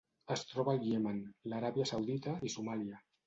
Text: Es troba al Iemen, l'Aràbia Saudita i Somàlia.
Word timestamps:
Es 0.35 0.43
troba 0.51 0.73
al 0.77 0.87
Iemen, 0.91 1.19
l'Aràbia 1.53 1.87
Saudita 1.91 2.33
i 2.49 2.51
Somàlia. 2.57 2.99